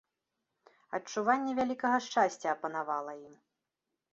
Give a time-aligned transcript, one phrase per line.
[0.99, 3.35] Адчуванне вялікага шчасця апанавала ім.